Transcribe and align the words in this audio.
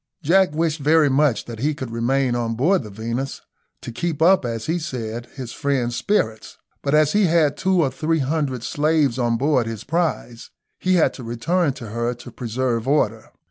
Jack 0.23 0.53
wished 0.55 0.79
very 0.79 1.09
much 1.09 1.45
that 1.45 1.59
he 1.59 1.75
could 1.75 1.91
remain 1.91 2.33
on 2.33 2.55
board 2.55 2.81
the 2.81 2.89
Venus, 2.89 3.41
to 3.81 3.91
keep 3.91 4.19
up, 4.19 4.45
as 4.45 4.65
he 4.65 4.79
said, 4.79 5.27
his 5.35 5.53
friends' 5.53 5.95
spirits, 5.95 6.57
but 6.81 6.95
as 6.95 7.13
he 7.13 7.25
had 7.25 7.55
two 7.55 7.83
or 7.83 7.91
three 7.91 8.17
hundred 8.17 8.63
slaves 8.63 9.19
on 9.19 9.37
board 9.37 9.67
his 9.67 9.83
prize, 9.83 10.49
he 10.79 10.95
had 10.95 11.13
to 11.13 11.23
return 11.23 11.73
to 11.73 11.89
her 11.89 12.15
to 12.15 12.31
preserve 12.31 12.87
order. 12.87 13.29